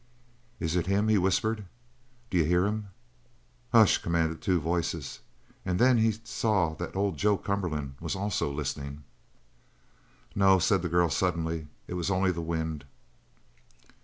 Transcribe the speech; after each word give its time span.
"Is 0.59 0.75
it 0.75 0.87
him?" 0.87 1.09
he 1.09 1.19
whispered. 1.19 1.65
"D'you 2.31 2.43
hear 2.43 2.65
him?" 2.65 2.87
"Hush!" 3.71 3.99
commanded 3.99 4.41
two 4.41 4.59
voices, 4.59 5.19
and 5.63 5.77
then 5.77 5.99
he 5.99 6.13
saw 6.23 6.73
that 6.73 6.95
old 6.95 7.17
Joe 7.17 7.37
Cumberland 7.37 7.97
also 8.01 8.19
was 8.47 8.57
listening. 8.57 9.03
"No," 10.33 10.57
said 10.57 10.81
the 10.81 10.89
girl 10.89 11.11
suddenly, 11.11 11.67
"it 11.87 11.93
was 11.93 12.09
only 12.09 12.31
the 12.31 12.41
wind." 12.41 12.83